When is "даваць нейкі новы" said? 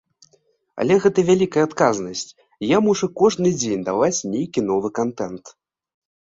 3.91-4.89